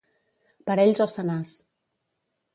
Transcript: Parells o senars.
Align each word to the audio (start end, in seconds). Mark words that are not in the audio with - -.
Parells 0.69 1.03
o 1.05 1.07
senars. 1.17 1.53